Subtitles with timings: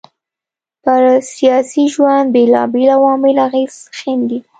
[0.83, 1.01] پر
[1.35, 4.39] سياسي ژوند بېلابېل عوامل اغېز ښېندي